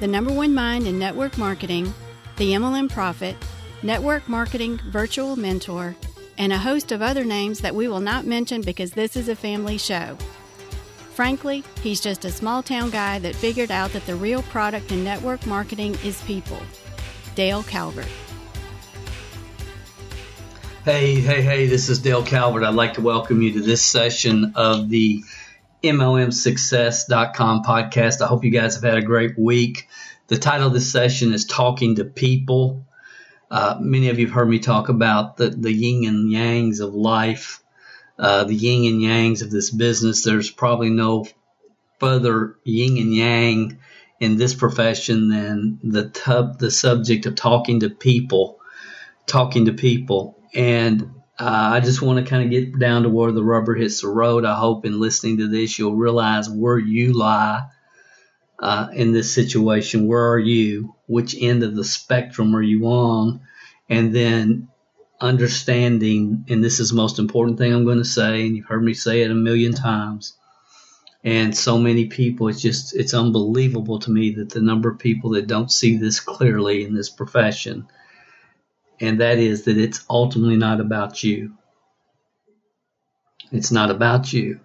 [0.00, 1.92] the number one mind in network marketing,
[2.36, 3.36] the MLM Profit,
[3.82, 5.96] network marketing virtual mentor,
[6.36, 9.34] and a host of other names that we will not mention because this is a
[9.34, 10.16] family show.
[11.14, 15.02] Frankly, he's just a small town guy that figured out that the real product in
[15.02, 16.60] network marketing is people.
[17.34, 18.06] Dale Calvert.
[20.84, 22.62] Hey, hey, hey, this is Dale Calvert.
[22.62, 25.24] I'd like to welcome you to this session of the
[25.82, 28.22] MLMsuccess.com podcast.
[28.22, 29.87] I hope you guys have had a great week.
[30.28, 32.86] The title of this session is Talking to People.
[33.50, 36.94] Uh, many of you have heard me talk about the, the yin and yangs of
[36.94, 37.62] life,
[38.18, 40.22] uh, the yin and yangs of this business.
[40.22, 41.26] There's probably no
[41.98, 43.78] further yin and yang
[44.20, 48.60] in this profession than the tub, the subject of talking to people,
[49.26, 50.38] talking to people.
[50.54, 51.04] And
[51.38, 54.08] uh, I just want to kind of get down to where the rubber hits the
[54.08, 54.44] road.
[54.44, 57.62] I hope in listening to this, you'll realize where you lie
[58.58, 60.06] uh, in this situation.
[60.06, 60.94] Where are you?
[61.06, 63.40] Which end of the spectrum are you on?
[63.88, 64.68] And then
[65.20, 68.82] understanding, and this is the most important thing I'm going to say, and you've heard
[68.82, 70.36] me say it a million times.
[71.24, 75.30] And so many people, it's just, it's unbelievable to me that the number of people
[75.30, 77.88] that don't see this clearly in this profession
[79.00, 81.54] and that is that it's ultimately not about you.
[83.52, 84.60] It's not about you.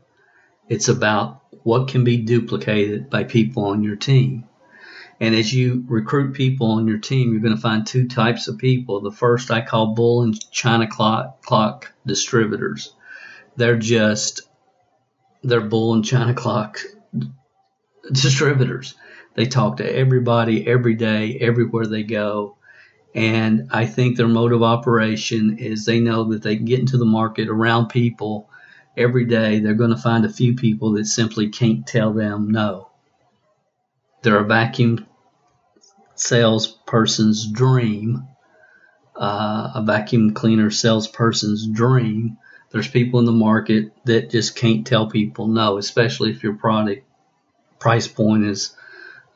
[0.68, 4.46] It's about what can be duplicated by people on your team.
[5.20, 8.58] And as you recruit people on your team, you're going to find two types of
[8.58, 9.00] people.
[9.00, 12.94] The first I call bull and China clock, clock distributors.
[13.56, 14.42] They're just,
[15.44, 16.80] they're bull and China clock
[18.12, 18.96] distributors.
[19.36, 22.58] They talk to everybody every day, everywhere they go.
[23.16, 26.98] And I think their mode of operation is they know that they can get into
[26.98, 28.50] the market around people
[28.98, 29.60] every day.
[29.60, 32.90] They're going to find a few people that simply can't tell them no.
[34.22, 35.06] They're a vacuum
[36.16, 38.28] salesperson's dream,
[39.16, 42.38] uh, a vacuum cleaner salesperson's dream.
[42.72, 47.06] There's people in the market that just can't tell people no, especially if your product
[47.80, 48.76] price point is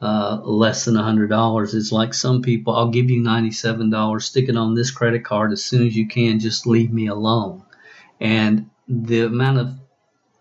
[0.01, 1.73] uh, less than $100.
[1.73, 5.63] It's like some people, I'll give you $97, stick it on this credit card as
[5.63, 7.63] soon as you can, just leave me alone.
[8.19, 9.79] And the amount of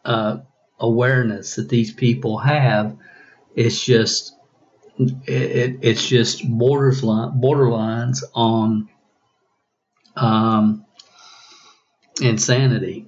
[0.05, 0.39] uh,
[0.79, 2.97] awareness that these people have,
[3.55, 4.35] it's just,
[4.99, 8.89] it, it's just borderline, borderlines on
[10.17, 10.85] um,
[12.21, 13.07] insanity.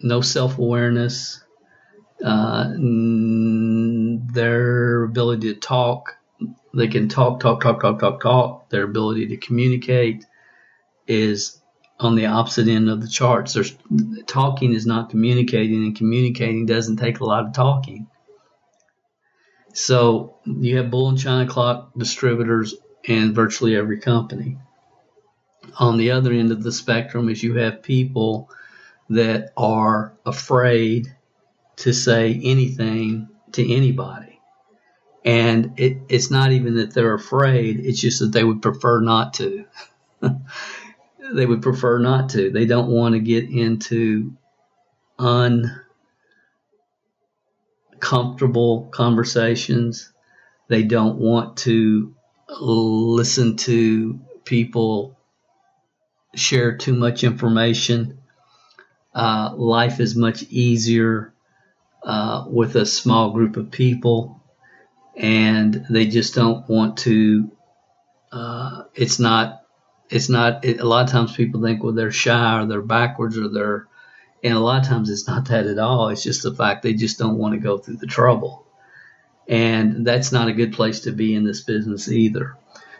[0.00, 1.42] No self awareness,
[2.24, 2.72] uh,
[4.34, 6.16] their ability to talk,
[6.74, 8.70] they can talk, talk, talk, talk, talk, talk.
[8.70, 10.24] Their ability to communicate
[11.06, 11.60] is
[11.98, 13.54] on the opposite end of the charts.
[13.54, 13.76] There's
[14.26, 18.08] talking is not communicating, and communicating doesn't take a lot of talking.
[19.72, 24.58] So you have bull and china clock distributors in virtually every company.
[25.78, 28.48] On the other end of the spectrum is you have people
[29.10, 31.14] that are afraid
[31.76, 34.40] to say anything to anybody.
[35.24, 39.34] And it, it's not even that they're afraid, it's just that they would prefer not
[39.34, 39.64] to.
[41.32, 42.50] they would prefer not to.
[42.50, 44.32] They don't want to get into
[47.98, 50.12] uncomfortable conversations.
[50.68, 52.14] They don't want to
[52.48, 55.18] listen to people
[56.34, 58.18] share too much information.
[59.14, 61.32] Uh, life is much easier
[62.02, 64.42] uh, with a small group of people,
[65.16, 67.50] and they just don't want to.
[68.32, 69.63] Uh, it's not.
[70.10, 70.64] It's not.
[70.64, 73.86] It, a lot of times people think, well, they're shy or they're backwards or they're,
[74.42, 76.08] and a lot of times it's not that at all.
[76.08, 78.66] It's just the fact they just don't want to go through the trouble,
[79.48, 82.56] and that's not a good place to be in this business either.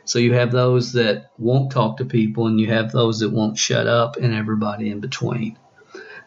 [0.06, 3.58] So you have those that won't talk to people, and you have those that won't
[3.58, 5.58] shut up, and everybody in between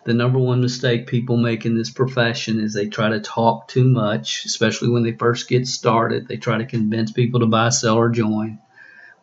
[0.07, 3.83] the number one mistake people make in this profession is they try to talk too
[3.83, 6.29] much, especially when they first get started.
[6.29, 8.59] They try to convince people to buy, sell, or join.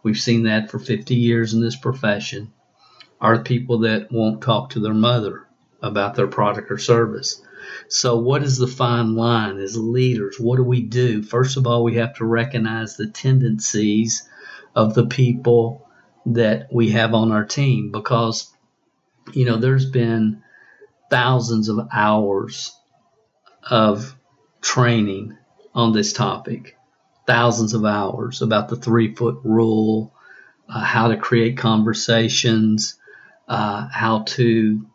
[0.05, 2.53] We've seen that for 50 years in this profession.
[3.21, 5.45] Are people that won't talk to their mother
[5.85, 7.41] about their product or service.
[7.89, 10.41] So, what is the fine line as leaders?
[10.41, 11.23] What do we do?
[11.23, 14.27] First of all, we have to recognize the tendencies
[14.75, 15.87] of the people
[16.27, 18.51] that we have on our team because,
[19.33, 20.43] you know, there's been
[21.11, 22.75] thousands of hours
[23.63, 24.17] of
[24.63, 25.37] training
[25.75, 26.77] on this topic,
[27.27, 30.13] thousands of hours about the three foot rule,
[30.69, 32.99] uh, how to create conversations,
[33.49, 34.87] uh, how to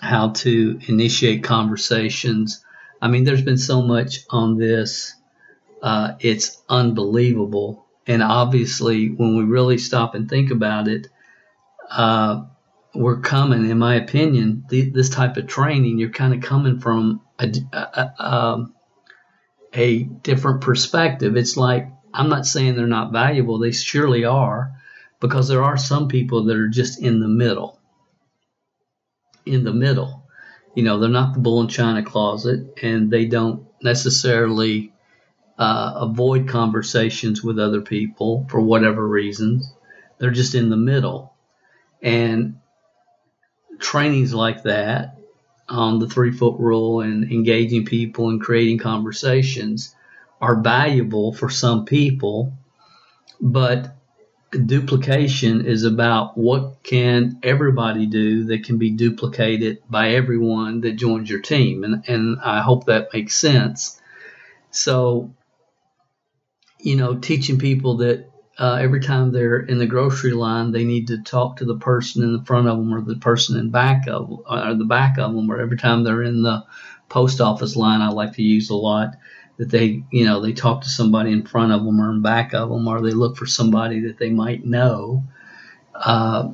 [0.00, 2.64] how to initiate conversations.
[3.00, 5.14] I mean, there's been so much on this.
[5.82, 7.84] Uh, it's unbelievable.
[8.06, 11.08] And obviously, when we really stop and think about it,
[11.90, 12.44] uh,
[12.94, 17.52] we're coming, in my opinion, this type of training, you're kind of coming from a,
[17.72, 18.74] a, a, um,
[19.74, 21.36] a different perspective.
[21.36, 24.72] It's like, I'm not saying they're not valuable, they surely are,
[25.20, 27.78] because there are some people that are just in the middle
[29.46, 30.22] in the middle.
[30.74, 34.92] You know, they're not the bull in china closet, and they don't necessarily
[35.58, 39.72] uh, avoid conversations with other people for whatever reasons.
[40.18, 41.34] They're just in the middle.
[42.02, 42.56] And
[43.78, 45.18] trainings like that
[45.68, 49.94] on the three foot rule and engaging people and creating conversations
[50.40, 52.52] are valuable for some people,
[53.40, 53.96] but
[54.66, 61.28] duplication is about what can everybody do that can be duplicated by everyone that joins
[61.28, 61.82] your team.
[61.84, 64.00] And and I hope that makes sense.
[64.70, 65.34] So
[66.78, 71.08] you know teaching people that uh, every time they're in the grocery line they need
[71.08, 74.06] to talk to the person in the front of them or the person in back
[74.08, 76.64] of or the back of them or every time they're in the
[77.08, 79.14] post office line I like to use a lot
[79.56, 82.54] that they, you know, they talk to somebody in front of them or in back
[82.54, 85.24] of them, or they look for somebody that they might know.
[85.94, 86.52] Uh,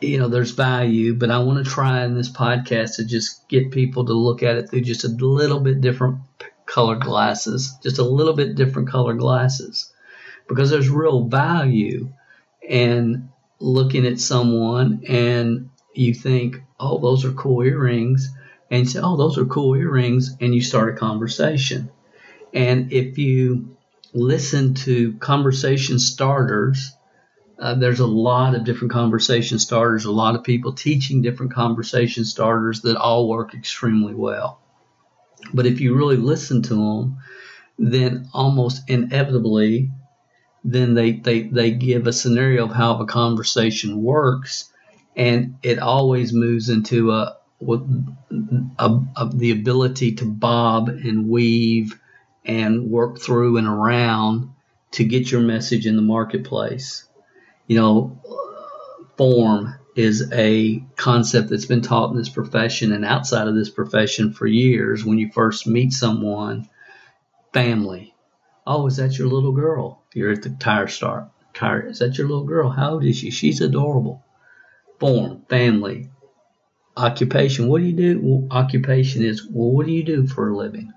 [0.00, 3.72] you know, there's value, but I want to try in this podcast to just get
[3.72, 6.18] people to look at it through just a little bit different
[6.66, 9.92] colored glasses, just a little bit different colored glasses,
[10.48, 12.12] because there's real value
[12.62, 18.30] in looking at someone and you think, oh, those are cool earrings
[18.70, 21.90] and you say, "Oh, those are cool earrings," and you start a conversation.
[22.52, 23.76] And if you
[24.12, 26.92] listen to conversation starters,
[27.58, 32.24] uh, there's a lot of different conversation starters, a lot of people teaching different conversation
[32.24, 34.60] starters that all work extremely well.
[35.54, 37.18] But if you really listen to them,
[37.78, 39.90] then almost inevitably,
[40.72, 44.72] then they, they, they give a scenario of how a conversation works,
[45.14, 47.82] and it always moves into a, with
[48.78, 51.98] a, a, the ability to bob and weave
[52.44, 54.50] and work through and around
[54.90, 57.08] to get your message in the marketplace.
[57.68, 58.22] You know,
[59.16, 64.32] form is a concept that's been taught in this profession and outside of this profession
[64.32, 65.04] for years.
[65.04, 66.68] When you first meet someone,
[67.52, 68.15] family.
[68.66, 70.02] Oh, is that your little girl?
[70.14, 71.28] You're at the tire start.
[71.54, 72.70] Tire, is that your little girl?
[72.70, 73.30] How old is she?
[73.30, 74.24] She's adorable.
[74.98, 76.10] Form, family,
[76.96, 77.68] Occupation.
[77.68, 78.20] What do you do?
[78.22, 80.94] Well, occupation is, well, what do you do for a living?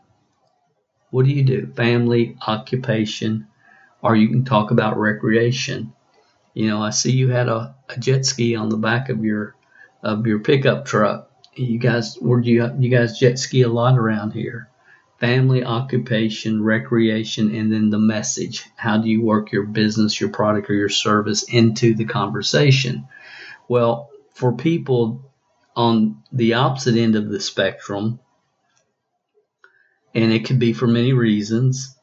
[1.12, 1.68] What do you do?
[1.76, 3.48] Family, occupation,
[4.02, 5.92] or you can talk about recreation.
[6.54, 9.56] You know, I see you had a, a jet ski on the back of your
[10.02, 11.30] of your pickup truck.
[11.56, 14.70] You guys, where do you you guys jet ski a lot around here?
[15.20, 18.66] Family, occupation, recreation, and then the message.
[18.78, 23.08] How do you work your business, your product, or your service into the conversation?
[23.68, 25.30] Well, for people
[25.76, 28.20] on the opposite end of the spectrum,
[30.16, 31.96] and it could be for many reasons.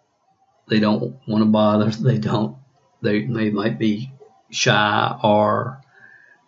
[0.68, 1.90] They don't want to bother.
[2.00, 2.56] They don't.
[3.02, 4.12] They they might be
[4.50, 5.80] shy or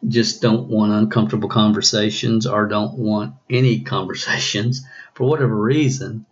[0.06, 4.84] just don't want uncomfortable conversations or don't want any conversations
[5.14, 6.26] for whatever reason.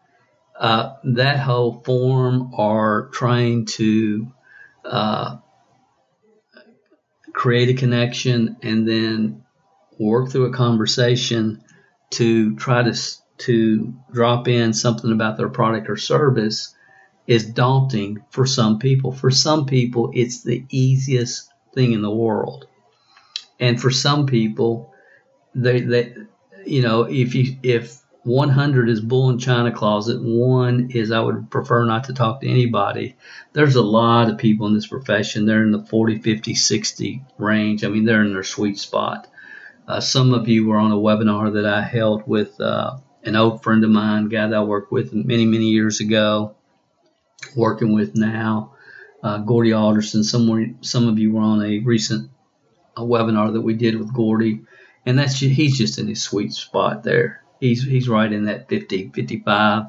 [0.59, 4.33] Uh, that whole form or trying to
[4.85, 5.37] uh,
[7.33, 9.45] create a connection and then
[9.99, 11.63] work through a conversation
[12.11, 12.95] to try to
[13.39, 16.75] to drop in something about their product or service
[17.27, 19.13] is daunting for some people.
[19.13, 22.67] For some people, it's the easiest thing in the world,
[23.61, 24.95] and for some people,
[25.55, 26.15] they they
[26.65, 30.21] you know if you if 100 is bull in china closet.
[30.21, 33.17] One is i would prefer not to talk to anybody.
[33.53, 35.47] There's a lot of people in this profession.
[35.47, 37.85] They're in the 40 50 60 range.
[37.85, 39.29] I mean they're in their sweet spot.
[39.87, 43.63] Uh, some of you were on a webinar that I held with uh, an old
[43.63, 46.57] friend of mine, guy that I worked with many, many years ago,
[47.55, 48.75] working with now,
[49.23, 50.25] uh, Gordy Alderson.
[50.25, 52.31] Some, some of you were on a recent
[52.97, 54.63] a webinar that we did with Gordy,
[55.05, 57.43] and that's he's just in his sweet spot there.
[57.61, 59.87] He's he's right in that 50, 55,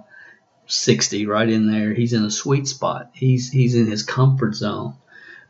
[0.68, 1.94] 60, right in there.
[1.94, 3.12] He's in a sweet spot.
[3.14, 4.96] He's he's in his comfort zone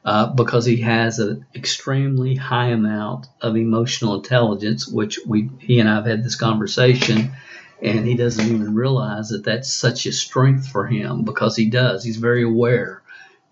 [0.08, 5.90] uh, because he has an extremely high amount of emotional intelligence, which we he and
[5.90, 7.34] I have had this conversation,
[7.82, 12.04] and he doesn't even realize that that's such a strength for him because he does.
[12.04, 13.02] He's very aware.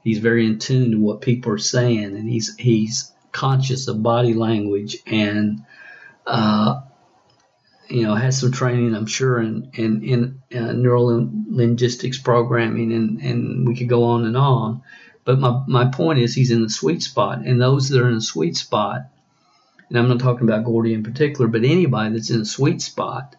[0.04, 4.34] He's very in tune to what people are saying, and he's he's conscious of body
[4.34, 5.66] language and
[6.26, 6.82] uh,
[7.90, 10.74] you know has some training I'm sure in in, in uh,
[11.50, 14.82] linguistics programming and and we could go on and on.
[15.24, 17.40] But my my point is he's in the sweet spot.
[17.46, 19.08] And those that are in the sweet spot
[19.90, 23.36] and I'm not talking about Gordy in particular but anybody that's in a sweet spot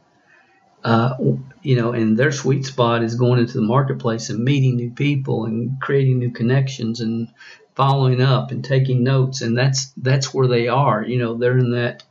[0.85, 1.17] uh,
[1.63, 5.45] you know, and their sweet spot is going into the marketplace and meeting new people
[5.45, 7.29] and creating new connections and
[7.75, 11.03] following up and taking notes, and that's that's where they are.
[11.03, 12.05] You know, they're in that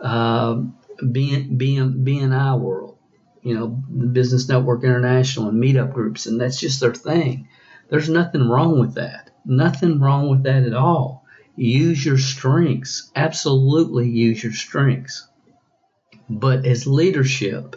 [0.00, 2.98] being BNI world.
[3.42, 7.48] You know, Business Network International and meetup groups, and that's just their thing.
[7.88, 9.30] There's nothing wrong with that.
[9.44, 11.24] Nothing wrong with that at all.
[11.56, 13.10] Use your strengths.
[13.16, 15.26] Absolutely use your strengths.
[16.28, 17.76] But as leadership,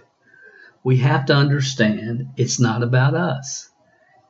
[0.84, 3.70] we have to understand it's not about us.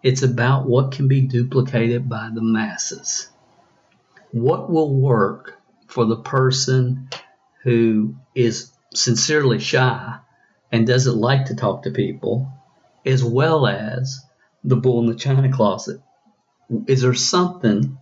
[0.04, 3.30] It's about what can be duplicated by the masses.
[4.32, 7.10] What will work for the person
[7.64, 10.20] who is sincerely shy
[10.72, 12.52] and doesn't like to talk to people,
[13.06, 14.24] as well as
[14.64, 16.02] the bull in the china closet?
[16.88, 17.98] Is there something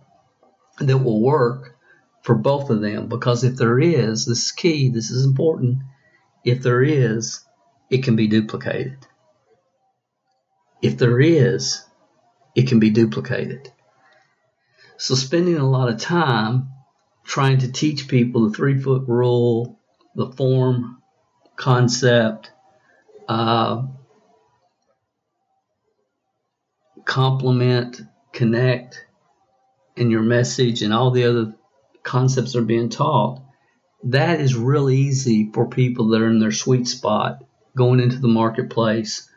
[0.78, 1.76] that will work
[2.22, 3.08] for both of them?
[3.08, 5.78] Because if there is, this is key, this is important.
[6.44, 7.44] If there is,
[7.90, 8.98] it can be duplicated.
[10.80, 11.84] If there is,
[12.54, 13.70] it can be duplicated.
[14.96, 16.68] So spending a lot of time
[17.24, 19.79] trying to teach people the three foot rule,
[20.14, 21.02] the form
[21.56, 22.50] concept,
[23.28, 23.82] uh,
[27.04, 28.00] compliment,
[28.32, 29.04] connect,
[29.96, 31.54] and your message, and all the other
[32.02, 33.40] concepts are being taught.
[34.04, 37.44] That is really easy for people that are in their sweet spot
[37.76, 39.28] going into the marketplace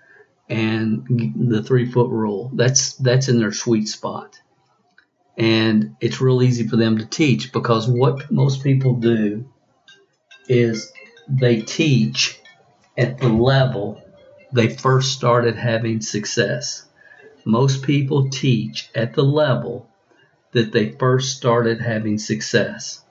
[0.50, 2.52] and the three foot rule.
[2.54, 4.40] That's that's in their sweet spot.
[5.38, 9.52] And it's real easy for them to teach because what most people do
[10.48, 10.92] is
[11.28, 12.40] they teach
[12.98, 14.04] at the level
[14.54, 16.86] they first started having success.
[17.44, 19.90] Most people teach at the level
[20.52, 23.04] that they first started having success.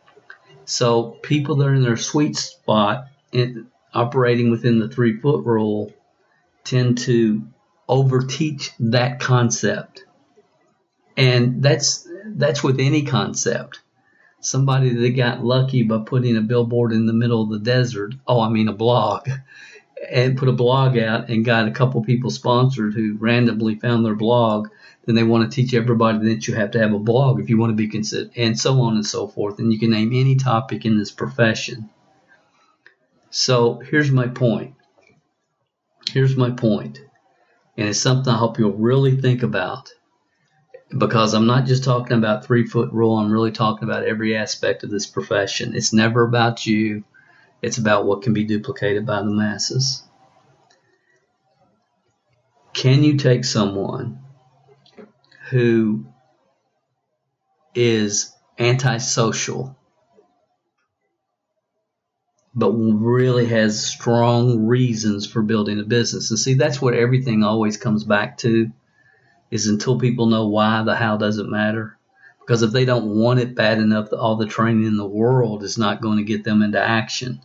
[0.64, 5.92] So people that are in their sweet spot in, operating within the three foot rule
[6.64, 7.42] tend to
[7.88, 10.04] overteach that concept.
[11.16, 13.80] And that's that's with any concept.
[14.42, 18.40] Somebody that got lucky by putting a billboard in the middle of the desert, oh
[18.40, 19.28] I mean a blog,
[20.11, 24.16] and put a blog out and got a couple people sponsored who randomly found their
[24.16, 24.68] blog,
[25.06, 27.56] then they want to teach everybody that you have to have a blog if you
[27.56, 29.61] want to be considered, and so on and so forth.
[29.61, 31.88] And you can name any topic in this profession.
[33.30, 34.75] So here's my point
[36.11, 37.00] here's my point,
[37.76, 39.90] and it's something I hope you'll really think about
[40.96, 44.84] because I'm not just talking about three foot rule, I'm really talking about every aspect
[44.84, 45.75] of this profession.
[45.75, 47.04] It's never about you,
[47.61, 50.02] it's about what can be duplicated by the masses.
[52.72, 54.20] Can you take someone
[55.50, 56.06] who
[57.75, 59.76] is antisocial
[62.54, 66.30] but really has strong reasons for building a business.
[66.30, 68.70] And see, that's what everything always comes back to
[69.52, 71.99] is until people know why, the how doesn't matter.
[72.40, 75.78] Because if they don't want it bad enough, all the training in the world is
[75.78, 77.40] not going to get them into action.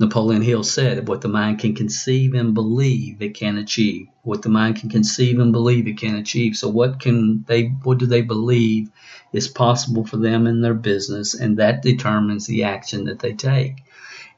[0.00, 4.08] Napoleon Hill said, What the mind can conceive and believe, it can achieve.
[4.22, 6.56] What the mind can conceive and believe, it can achieve.
[6.56, 7.66] So, what can they?
[7.84, 8.90] What do they believe
[9.32, 13.82] is possible for them in their business, and that determines the action that they take.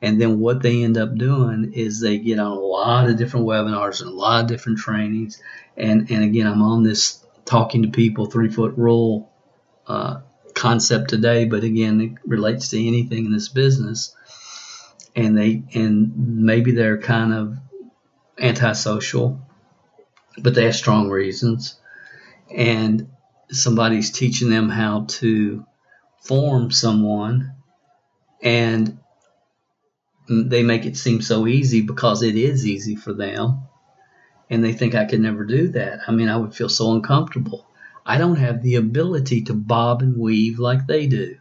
[0.02, 3.46] And then what they end up doing is they get on a lot of different
[3.46, 5.42] webinars and a lot of different trainings.
[5.76, 9.30] And and again, I'm on this talking to people three foot rule
[9.86, 10.20] uh,
[10.54, 14.14] concept today, but again, it relates to anything in this business.
[15.14, 17.58] And they and maybe they're kind of
[18.38, 19.40] antisocial,
[20.38, 21.78] but they have strong reasons,
[22.48, 23.10] and
[23.50, 25.66] somebody's teaching them how to
[26.22, 27.54] form someone,
[28.40, 28.99] and
[30.30, 33.62] they make it seem so easy because it is easy for them,
[34.48, 36.00] and they think I could never do that.
[36.06, 37.66] I mean, I would feel so uncomfortable.
[38.06, 41.36] I don't have the ability to bob and weave like they do.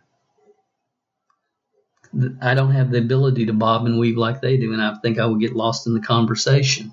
[2.41, 5.19] I don't have the ability to bob and weave like they do, and I think
[5.19, 6.91] I would get lost in the conversation.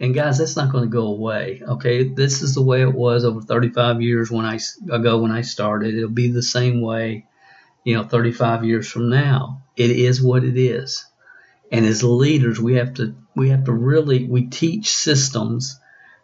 [0.00, 1.62] And guys, that's not going to go away.
[1.66, 4.58] Okay, this is the way it was over 35 years when I
[4.90, 5.94] ago when I started.
[5.94, 7.26] It'll be the same way,
[7.84, 9.62] you know, 35 years from now.
[9.76, 11.04] It is what it is.
[11.70, 15.78] And as leaders, we have to we have to really we teach systems,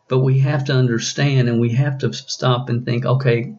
[0.09, 3.55] but we have to understand and we have to stop and think, okay,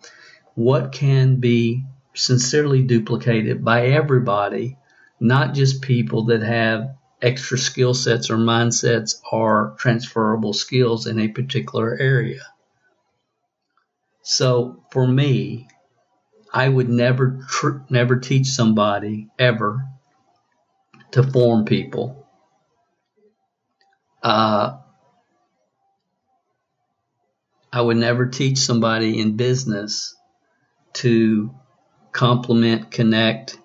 [0.56, 1.84] what can be
[2.16, 4.78] sincerely duplicated by everybody,
[5.20, 11.30] not just people that have extra skill sets or mindsets or transferable skills in a
[11.30, 12.42] particular area.
[14.22, 15.68] So for me,
[16.54, 19.88] I would never tr- never teach somebody ever
[21.12, 22.28] to form people.
[24.22, 24.78] Uh,
[27.72, 30.16] I would never teach somebody in business
[30.94, 31.54] to
[32.12, 33.58] compliment, connect,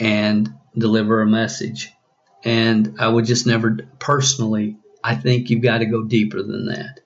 [0.00, 1.92] and deliver a message.
[2.44, 7.00] And I would just never, personally, I think you've got to go deeper than that.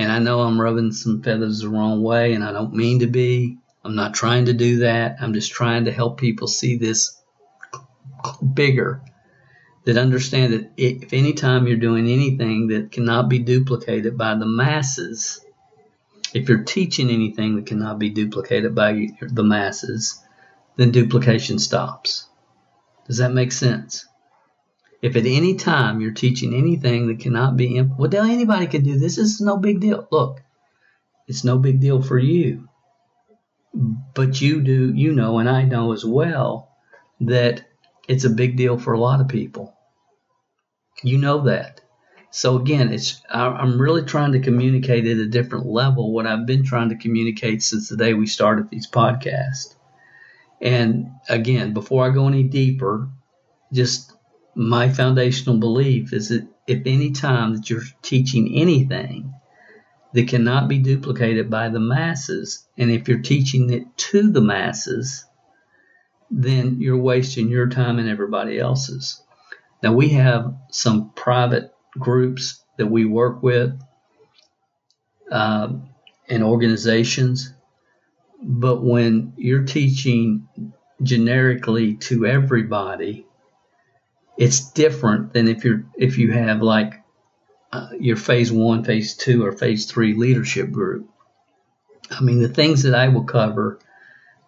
[0.00, 3.06] And I know I'm rubbing some feathers the wrong way, and I don't mean to
[3.06, 3.58] be.
[3.84, 5.18] I'm not trying to do that.
[5.20, 7.20] I'm just trying to help people see this
[8.54, 9.02] bigger.
[9.84, 14.46] That understand that if any time you're doing anything that cannot be duplicated by the
[14.46, 15.44] masses,
[16.32, 20.18] if you're teaching anything that cannot be duplicated by the masses,
[20.76, 22.26] then duplication stops.
[23.06, 24.06] Does that make sense?
[25.02, 28.98] If at any time you're teaching anything that cannot be, imp- well, anybody can do
[28.98, 29.16] this.
[29.16, 30.06] Is no big deal.
[30.10, 30.40] Look,
[31.26, 32.68] it's no big deal for you,
[34.14, 36.70] but you do, you know, and I know as well
[37.20, 37.64] that
[38.08, 39.74] it's a big deal for a lot of people.
[41.02, 41.80] You know that.
[42.30, 46.64] So again, it's I'm really trying to communicate at a different level what I've been
[46.64, 49.74] trying to communicate since the day we started these podcasts.
[50.60, 53.08] And again, before I go any deeper,
[53.72, 54.09] just
[54.54, 59.34] my foundational belief is that if any time that you're teaching anything
[60.12, 65.24] that cannot be duplicated by the masses, and if you're teaching it to the masses,
[66.30, 69.22] then you're wasting your time and everybody else's.
[69.82, 73.80] Now we have some private groups that we work with
[75.30, 75.68] uh,
[76.28, 77.52] and organizations.
[78.42, 80.48] But when you're teaching
[81.02, 83.26] generically to everybody,
[84.40, 86.94] it's different than if you're if you have like
[87.72, 91.08] uh, your phase one, phase two, or phase three leadership group.
[92.10, 93.78] I mean, the things that I will cover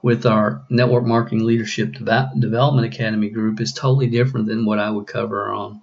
[0.01, 5.07] with our Network Marketing Leadership Development Academy group is totally different than what I would
[5.07, 5.83] cover on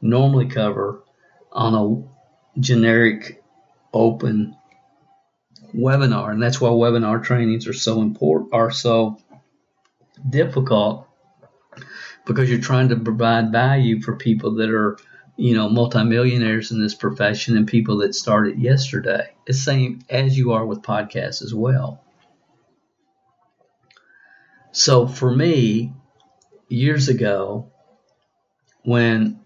[0.00, 1.02] normally cover
[1.50, 3.42] on a generic
[3.92, 4.56] open
[5.74, 6.30] webinar.
[6.30, 9.18] And that's why webinar trainings are so important, are so
[10.30, 11.07] difficult
[12.28, 14.98] because you're trying to provide value for people that are,
[15.36, 19.32] you know, multimillionaires in this profession and people that started yesterday.
[19.46, 22.04] It's the same as you are with podcasts as well.
[24.70, 25.94] So for me,
[26.68, 27.72] years ago,
[28.82, 29.40] when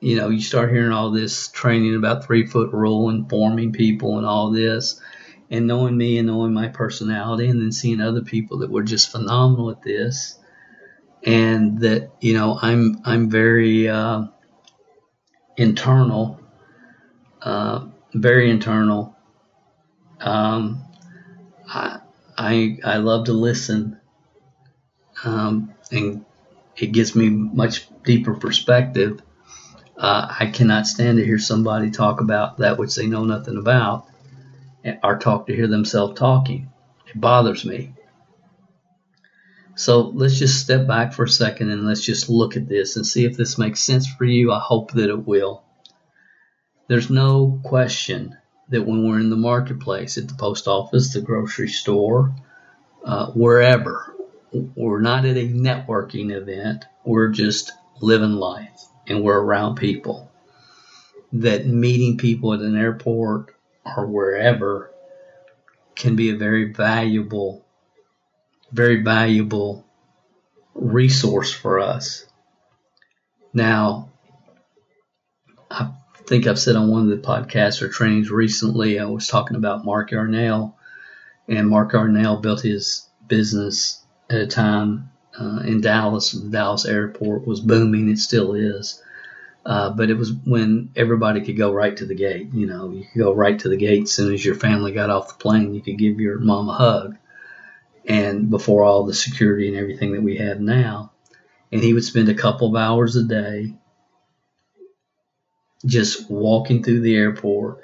[0.00, 4.18] you know, you start hearing all this training about three foot rule and forming people
[4.18, 5.00] and all this,
[5.50, 9.10] and knowing me and knowing my personality, and then seeing other people that were just
[9.10, 10.38] phenomenal at this,
[11.26, 14.26] and that you know, I'm I'm very uh,
[15.56, 16.40] internal,
[17.42, 19.16] uh, very internal.
[20.20, 20.84] Um,
[21.68, 22.00] I,
[22.38, 24.00] I I love to listen,
[25.24, 26.24] um, and
[26.76, 29.20] it gives me much deeper perspective
[29.98, 34.06] uh, I cannot stand to hear somebody talk about that which they know nothing about,
[35.02, 36.70] or talk to hear themselves talking.
[37.08, 37.94] It bothers me.
[39.76, 43.06] So let's just step back for a second and let's just look at this and
[43.06, 44.50] see if this makes sense for you.
[44.50, 45.62] I hope that it will.
[46.88, 48.38] There's no question
[48.70, 52.34] that when we're in the marketplace, at the post office, the grocery store,
[53.04, 54.14] uh, wherever,
[54.50, 60.32] we're not at a networking event, we're just living life and we're around people,
[61.34, 64.90] that meeting people at an airport or wherever
[65.94, 67.65] can be a very valuable,
[68.72, 69.84] very valuable
[70.74, 72.26] resource for us.
[73.52, 74.10] Now,
[75.70, 75.92] I
[76.26, 79.84] think I've said on one of the podcasts or trainings recently, I was talking about
[79.84, 80.76] Mark Yarnell,
[81.48, 86.32] and Mark Yarnell built his business at a time uh, in Dallas.
[86.32, 88.10] The Dallas airport was booming.
[88.10, 89.02] It still is.
[89.64, 92.52] Uh, but it was when everybody could go right to the gate.
[92.52, 95.10] You know, you could go right to the gate as soon as your family got
[95.10, 95.74] off the plane.
[95.74, 97.16] You could give your mom a hug.
[98.06, 101.12] And before all the security and everything that we have now.
[101.72, 103.74] And he would spend a couple of hours a day
[105.84, 107.80] just walking through the airport.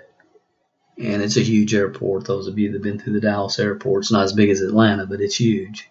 [0.99, 2.27] And it's a huge airport.
[2.27, 4.61] Those of you that have been through the Dallas airport, it's not as big as
[4.61, 5.91] Atlanta, but it's huge.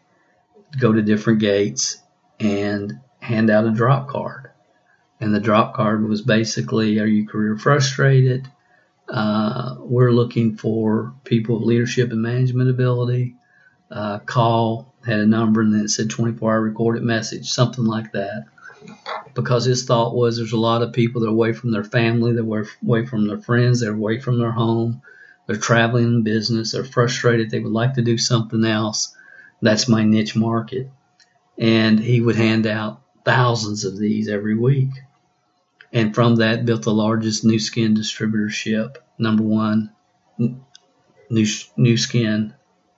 [0.80, 1.98] Go to different gates
[2.40, 4.52] and hand out a drop card.
[5.20, 8.48] And the drop card was basically, are you career frustrated?
[9.08, 13.36] Uh, we're looking for people with leadership and management ability.
[13.92, 18.12] Uh, call, had a number, and then it said 24 hour recorded message, something like
[18.14, 18.46] that
[19.34, 22.34] because his thought was there's a lot of people that are away from their family,
[22.34, 25.02] they're away from their friends, they're away from their home,
[25.48, 29.16] they're traveling in business, they're frustrated, they would like to do something else.
[29.62, 30.90] That's my niche market.
[31.58, 34.90] And he would hand out thousands of these every week.
[35.94, 39.92] And from that, built the largest Nu Skin distributorship, number one
[41.30, 41.46] new,
[41.78, 42.54] Nu Skin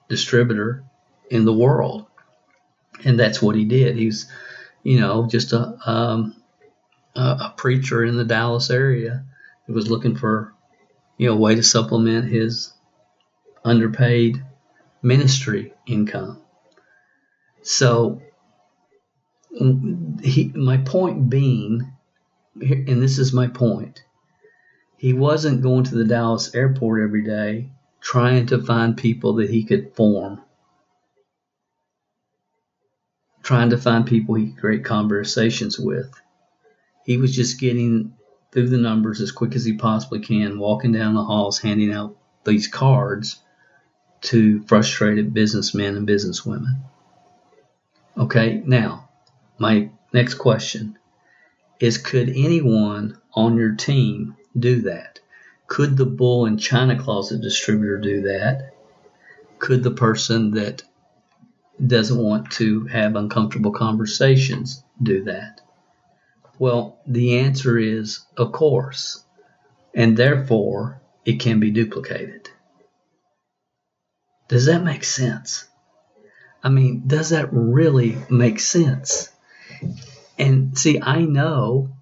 [0.10, 0.84] distributor
[1.30, 2.06] in the world.
[3.06, 3.98] And that's what he did.
[3.98, 4.28] He's
[4.84, 6.36] you know, just a um,
[7.16, 9.24] a preacher in the Dallas area
[9.66, 10.54] who was looking for
[11.18, 12.74] you know a way to supplement his
[13.63, 14.44] underpaid
[15.02, 16.42] ministry income.
[17.62, 18.22] So
[19.58, 21.94] he, my point being,
[22.60, 24.04] and this is my point,
[24.98, 27.70] he wasn't going to the Dallas airport every day
[28.04, 30.39] trying to find people that he could form
[33.44, 36.10] trying to find people he could create conversations with.
[37.06, 38.13] He was just getting
[38.52, 42.16] through the numbers as quick as he possibly can, walking down the halls handing out
[42.46, 43.42] these cards
[44.22, 46.82] to frustrated businessmen and businesswomen.
[48.18, 49.10] Okay, now,
[49.58, 50.98] my next question
[51.80, 55.20] is could anyone on your team do that?
[55.73, 58.75] Could the bull and china closet distributor do that?
[59.57, 60.83] Could the person that
[61.83, 65.62] doesn't want to have uncomfortable conversations do that?
[66.59, 69.25] Well, the answer is of course,
[69.95, 72.49] and therefore it can be duplicated.
[74.49, 75.67] Does that make sense?
[76.63, 79.31] I mean, does that really make sense?
[80.38, 81.95] And see, I know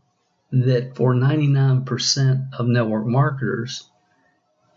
[0.51, 3.89] that for 99% of network marketers,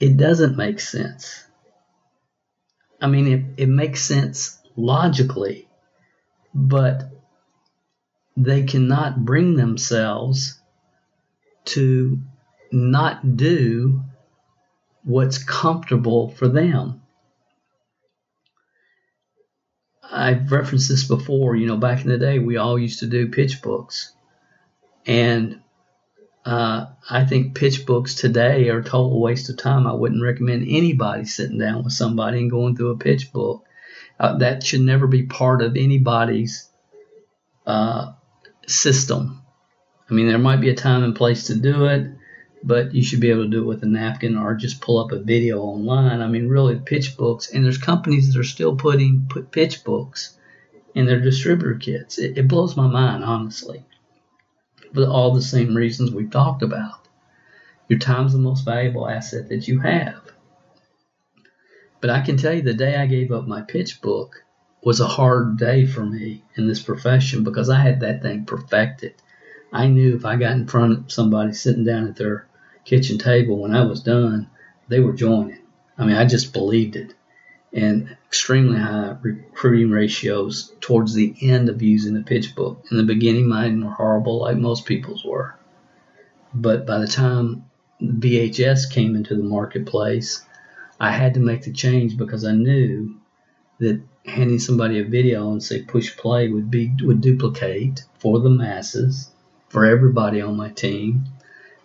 [0.01, 1.45] it doesn't make sense.
[3.01, 5.69] I mean, it, it makes sense logically,
[6.55, 7.11] but
[8.37, 10.61] they cannot bring themselves
[11.67, 12.21] to
[12.73, 14.03] not do
[15.05, 17.03] what's comfortable for them.
[20.03, 21.57] I've referenced this before.
[21.57, 24.13] You know, back in the day, we all used to do pitch books.
[25.07, 25.61] And
[26.45, 29.87] uh, I think pitch books today are total waste of time.
[29.87, 33.65] I wouldn't recommend anybody sitting down with somebody and going through a pitch book
[34.19, 36.69] uh, that should never be part of anybody's
[37.67, 38.13] uh,
[38.67, 39.43] system.
[40.09, 42.11] I mean, there might be a time and place to do it,
[42.63, 45.13] but you should be able to do it with a napkin or just pull up
[45.13, 46.21] a video online.
[46.21, 50.37] I mean, really, pitch books, and there's companies that are still putting put pitch books
[50.95, 52.19] in their distributor kits.
[52.19, 53.85] It, it blows my mind, honestly,
[54.95, 57.09] for all the same reasons we've talked about.
[57.89, 60.23] Your time's the most valuable asset that you have.
[62.01, 64.45] But I can tell you the day I gave up my pitch book
[64.83, 69.15] was a hard day for me in this profession because I had that thing perfected.
[69.73, 72.47] I knew if I got in front of somebody sitting down at their
[72.85, 74.49] kitchen table when I was done,
[74.89, 75.59] they were joining.
[75.97, 77.15] I mean, I just believed it.
[77.75, 82.85] And extremely high recruiting ratios towards the end of using the pitch book.
[82.91, 85.57] In the beginning, mine were horrible, like most people's were.
[86.55, 87.65] But by the time
[88.01, 90.45] VHS came into the marketplace,
[91.01, 93.17] I had to make the change because I knew
[93.79, 98.51] that handing somebody a video and say push play would be would duplicate for the
[98.51, 99.31] masses,
[99.69, 101.25] for everybody on my team,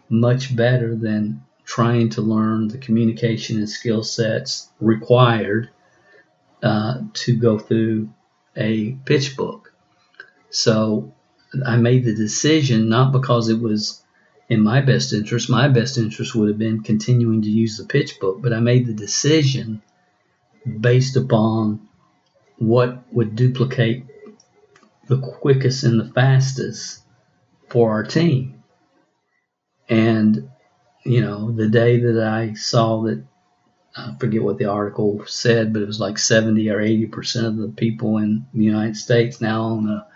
[0.08, 5.70] much better than trying to learn the communication and skill sets required
[6.62, 8.10] uh, to go through
[8.56, 9.74] a pitch book.
[10.50, 11.14] So
[11.66, 14.04] I made the decision not because it was
[14.50, 15.50] in my best interest.
[15.50, 18.88] My best interest would have been continuing to use the pitch book, but I made
[18.88, 19.82] the decision
[20.80, 21.88] based upon
[22.58, 24.06] what would duplicate
[25.08, 27.02] the quickest and the fastest
[27.70, 28.64] for our team.
[29.88, 30.50] And,
[31.04, 33.24] you know, the day that I saw that,
[33.96, 37.68] I forget what the article said, but it was like 70 or 80% of the
[37.70, 40.08] people in the United States now own a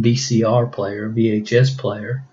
[0.00, 2.24] VCR player, VHS player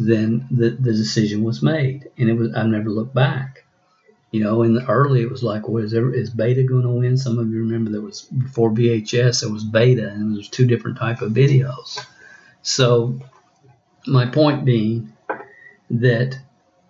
[0.00, 3.64] then the, the decision was made, and it was I've never looked back.
[4.30, 6.88] You know, in the early it was like, well, is, there, is Beta going to
[6.88, 7.16] win?
[7.16, 10.98] Some of you remember there was before VHS, there was Beta, and there's two different
[10.98, 12.04] type of videos.
[12.62, 13.18] So
[14.06, 15.12] my point being
[15.90, 16.38] that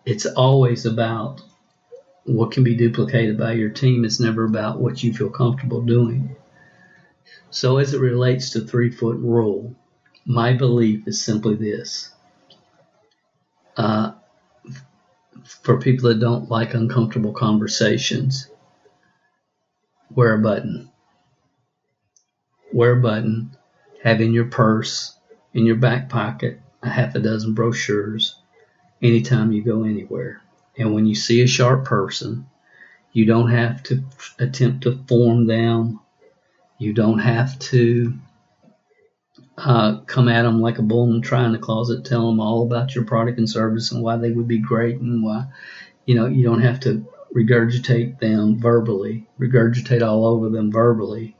[0.05, 1.42] it's always about
[2.24, 4.04] what can be duplicated by your team.
[4.04, 6.37] It's never about what you feel comfortable doing.
[7.50, 9.74] So as it relates to three foot rule,
[10.24, 12.11] my belief is simply this.
[13.76, 14.12] Uh,
[15.62, 18.48] for people that don't like uncomfortable conversations,
[20.11, 20.90] wear a button.
[22.72, 23.56] Wear a button.
[24.02, 25.18] Have in your purse,
[25.52, 28.37] in your back pocket, a half a dozen brochures
[29.02, 30.42] anytime you go anywhere.
[30.78, 32.46] And when you see a sharp person,
[33.12, 34.04] you don't have to
[34.38, 36.00] attempt to form them.
[36.78, 38.14] You don't have to
[39.59, 42.62] uh, come at them like a bull in try in the closet, tell them all
[42.62, 45.46] about your product and service and why they would be great and why,
[46.06, 51.37] you know, you don't have to regurgitate them verbally, regurgitate all over them verbally.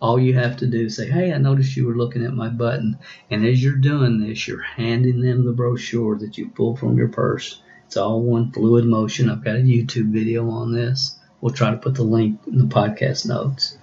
[0.00, 2.48] All you have to do is say, Hey, I noticed you were looking at my
[2.48, 2.98] button.
[3.30, 7.08] And as you're doing this, you're handing them the brochure that you pulled from your
[7.08, 7.60] purse.
[7.88, 9.30] It's all one fluid motion.
[9.30, 11.18] I've got a YouTube video on this.
[11.40, 13.78] We'll try to put the link in the podcast notes.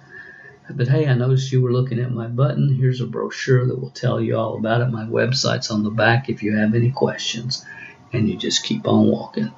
[0.70, 2.72] But hey, I noticed you were looking at my button.
[2.72, 4.92] Here's a brochure that will tell you all about it.
[4.92, 7.64] My website's on the back if you have any questions.
[8.12, 9.52] And you just keep on walking.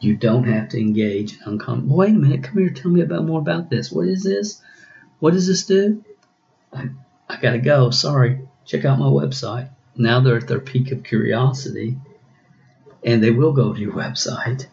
[0.00, 1.98] You don't have to engage in uncomfortable.
[1.98, 3.92] Wait a minute, come here, tell me about more about this.
[3.92, 4.60] What is this?
[5.20, 6.04] What does this do?
[6.72, 6.88] I,
[7.28, 7.90] I gotta go.
[7.90, 8.40] Sorry.
[8.64, 9.70] Check out my website.
[9.94, 11.96] Now they're at their peak of curiosity
[13.04, 14.66] and they will go to your website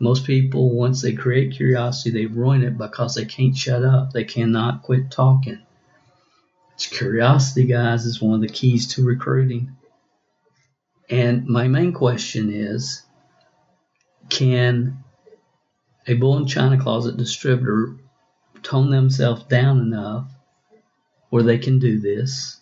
[0.00, 4.12] most people, once they create curiosity, they ruin it because they can't shut up.
[4.12, 5.60] They cannot quit talking.
[6.74, 9.76] It's curiosity, guys, is one of the keys to recruiting.
[11.10, 13.02] And my main question is
[14.28, 15.02] can
[16.06, 17.96] a bull in china closet distributor
[18.62, 20.30] tone themselves down enough
[21.30, 22.60] where they can do this?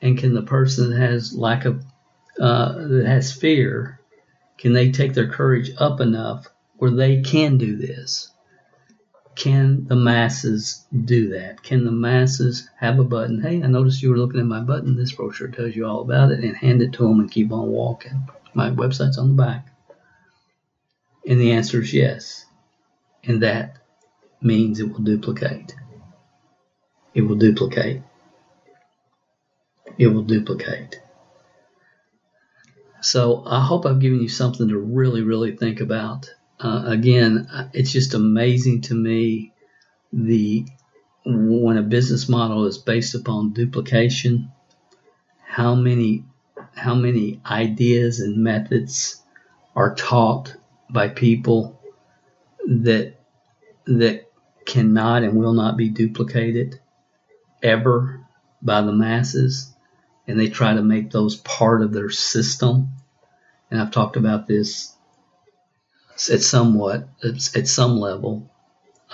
[0.00, 1.84] And can the person that has lack of
[2.40, 4.00] uh, that has fear
[4.58, 8.30] can they take their courage up enough where they can do this?
[9.36, 11.62] Can the masses do that?
[11.62, 13.40] Can the masses have a button?
[13.40, 14.96] Hey, I noticed you were looking at my button.
[14.96, 17.68] This brochure tells you all about it, and hand it to them and keep on
[17.68, 18.28] walking.
[18.52, 19.68] My website's on the back.
[21.24, 22.46] And the answer is yes.
[23.22, 23.78] And that
[24.40, 25.72] means it will duplicate.
[27.14, 28.02] It will duplicate.
[29.98, 31.00] It will duplicate.
[33.00, 36.32] So I hope I've given you something to really, really think about.
[36.60, 39.52] Uh, again, it's just amazing to me
[40.12, 40.66] the
[41.24, 44.50] when a business model is based upon duplication,
[45.44, 46.24] how many
[46.74, 49.22] how many ideas and methods
[49.76, 50.54] are taught
[50.90, 51.80] by people
[52.66, 53.14] that
[53.84, 54.30] that
[54.64, 56.80] cannot and will not be duplicated
[57.62, 58.20] ever
[58.62, 59.74] by the masses
[60.28, 62.90] and they try to make those part of their system.
[63.70, 64.94] And I've talked about this
[66.30, 68.50] at somewhat at some level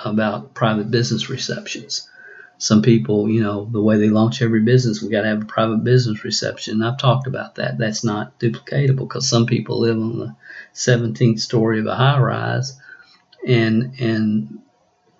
[0.04, 2.10] about private business receptions.
[2.58, 5.46] Some people, you know, the way they launch every business, we got to have a
[5.46, 6.82] private business reception.
[6.82, 7.78] I've talked about that.
[7.78, 10.36] That's not duplicatable because some people live on the
[10.74, 12.78] 17th story of a high rise,
[13.46, 14.60] and and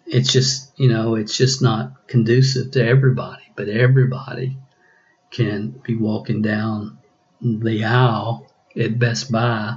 [0.07, 3.43] it's just you know it's just not conducive to everybody.
[3.57, 4.57] But everybody
[5.35, 6.97] can be walking down
[7.41, 9.77] the aisle at Best Buy,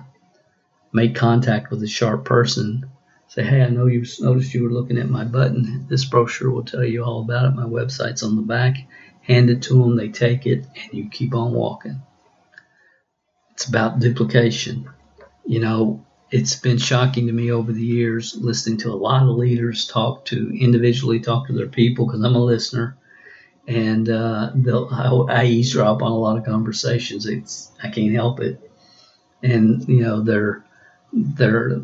[0.94, 2.86] make contact with a sharp person,
[3.28, 5.88] say, Hey, I know you noticed you were looking at my button.
[5.90, 7.56] This brochure will tell you all about it.
[7.56, 8.78] My website's on the back.
[9.22, 12.02] Hand it to them, they take it, and you keep on walking.
[13.52, 14.88] It's about duplication.
[15.44, 19.36] You know, it's been shocking to me over the years listening to a lot of
[19.36, 22.98] leaders talk to individually talk to their people because I'm a listener
[23.68, 24.52] and uh,
[24.92, 27.26] I, I eavesdrop on a lot of conversations.
[27.26, 28.72] It's I can't help it,
[29.44, 30.66] and you know their
[31.12, 31.82] their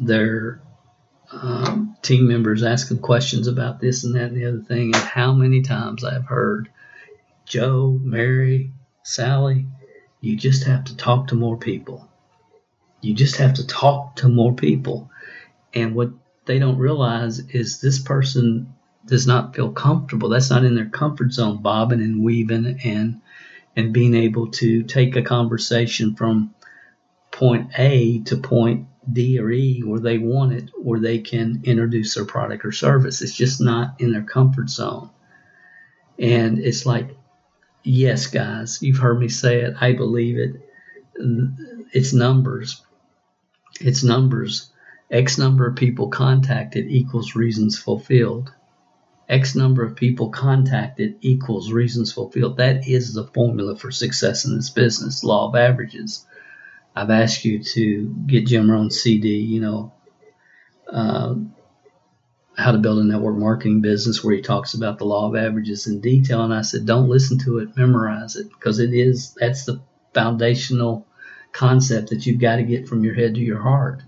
[0.00, 0.62] their
[1.30, 5.32] um, team members asking questions about this and that and the other thing, and how
[5.32, 6.70] many times I've heard
[7.44, 9.66] Joe, Mary, Sally,
[10.20, 12.08] you just have to talk to more people.
[13.02, 15.10] You just have to talk to more people,
[15.74, 16.10] and what
[16.46, 18.74] they don't realize is this person
[19.10, 20.30] does not feel comfortable.
[20.30, 23.20] That's not in their comfort zone, bobbing and weaving and
[23.76, 26.54] and being able to take a conversation from
[27.30, 32.14] point A to point D or E where they want it, where they can introduce
[32.14, 33.20] their product or service.
[33.20, 35.10] It's just not in their comfort zone.
[36.18, 37.16] And it's like,
[37.82, 39.74] yes, guys, you've heard me say it.
[39.80, 40.68] I believe it.
[41.92, 42.82] It's numbers.
[43.80, 44.70] It's numbers.
[45.10, 48.52] X number of people contacted equals reasons fulfilled.
[49.30, 52.56] X number of people contacted equals reasons fulfilled.
[52.56, 56.26] That is the formula for success in this business, law of averages.
[56.96, 59.92] I've asked you to get Jim Rohn's CD, you know,
[60.92, 61.36] uh,
[62.56, 65.86] how to build a network marketing business, where he talks about the law of averages
[65.86, 66.42] in detail.
[66.42, 69.80] And I said, don't listen to it, memorize it, because it is that's the
[70.12, 71.06] foundational
[71.52, 74.02] concept that you've got to get from your head to your heart.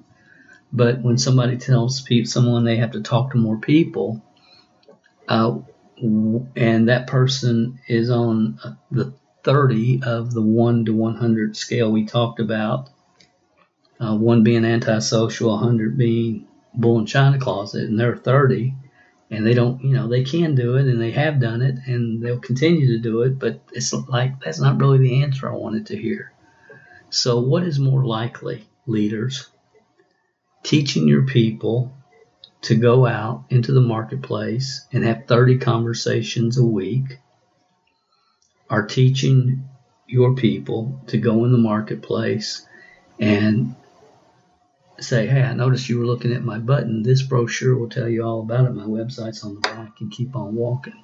[0.72, 4.20] But when somebody tells people, someone they have to talk to more people,
[5.28, 5.58] uh,
[5.98, 8.58] and that person is on
[8.90, 12.90] the 30 of the 1 to 100 scale we talked about,
[14.00, 18.74] uh, 1 being antisocial, 100 being bull in china closet, and they're 30,
[19.30, 22.22] and they don't, you know, they can do it, and they have done it, and
[22.22, 25.86] they'll continue to do it, but it's like that's not really the answer I wanted
[25.86, 26.32] to hear.
[27.10, 29.48] So, what is more likely, leaders?
[30.62, 31.92] Teaching your people
[32.62, 37.18] to go out into the marketplace and have 30 conversations a week
[38.70, 39.68] are teaching
[40.06, 42.66] your people to go in the marketplace
[43.18, 43.74] and
[45.00, 47.02] say, hey, I noticed you were looking at my button.
[47.02, 48.74] This brochure will tell you all about it.
[48.74, 51.02] My website's on the back and keep on walking.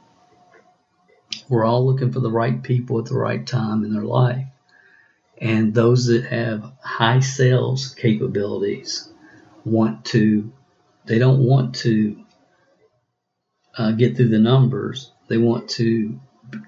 [1.48, 4.46] We're all looking for the right people at the right time in their life.
[5.40, 9.08] And those that have high sales capabilities
[9.64, 10.52] want to,
[11.08, 12.22] they don't want to
[13.76, 15.10] uh, get through the numbers.
[15.28, 16.20] They want to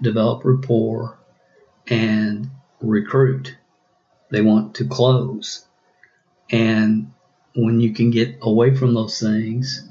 [0.02, 1.18] develop rapport
[1.86, 2.50] and
[2.80, 3.56] recruit.
[4.30, 5.64] They want to close.
[6.50, 7.12] And
[7.54, 9.86] when you can get away from those things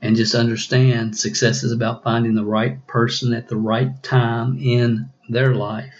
[0.00, 5.10] and just understand success is about finding the right person at the right time in
[5.28, 5.94] their life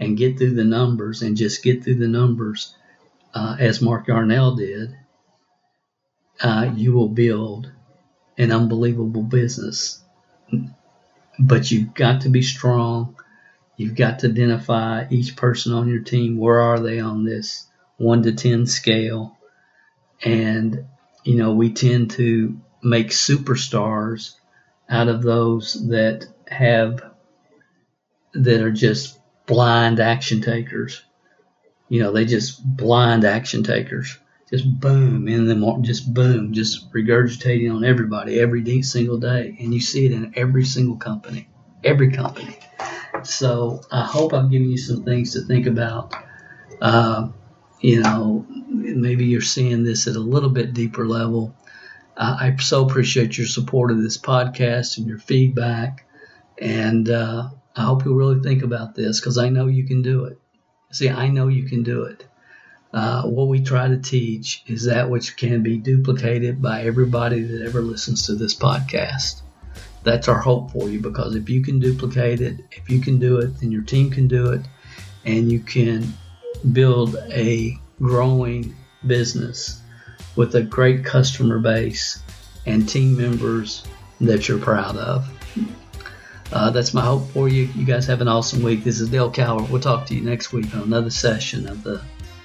[0.00, 2.74] and get through the numbers and just get through the numbers
[3.34, 4.96] uh, as Mark Yarnell did,
[6.40, 7.70] uh, you will build
[8.36, 10.02] an unbelievable business.
[11.38, 13.16] But you've got to be strong.
[13.76, 16.38] You've got to identify each person on your team.
[16.38, 17.66] Where are they on this
[17.96, 19.36] one to 10 scale?
[20.22, 20.86] And,
[21.24, 24.34] you know, we tend to make superstars
[24.88, 27.02] out of those that have,
[28.34, 31.02] that are just blind action takers.
[31.88, 34.18] You know, they just blind action takers.
[34.54, 39.80] Just boom in the just boom, just regurgitating on everybody every single day, and you
[39.80, 41.48] see it in every single company,
[41.82, 42.56] every company.
[43.24, 46.14] So I hope I'm giving you some things to think about.
[46.80, 47.30] Uh,
[47.80, 51.56] you know, maybe you're seeing this at a little bit deeper level.
[52.16, 56.06] Uh, I so appreciate your support of this podcast and your feedback.
[56.58, 60.26] And uh, I hope you'll really think about this because I know you can do
[60.26, 60.38] it.
[60.92, 62.24] See, I know you can do it.
[62.94, 67.66] Uh, what we try to teach is that which can be duplicated by everybody that
[67.66, 69.42] ever listens to this podcast.
[70.04, 73.38] That's our hope for you because if you can duplicate it, if you can do
[73.38, 74.60] it, then your team can do it,
[75.24, 76.14] and you can
[76.72, 79.82] build a growing business
[80.36, 82.22] with a great customer base
[82.64, 83.84] and team members
[84.20, 85.28] that you're proud of.
[86.52, 87.64] Uh, that's my hope for you.
[87.74, 88.84] You guys have an awesome week.
[88.84, 89.68] This is Dale Calvert.
[89.68, 92.00] We'll talk to you next week on another session of the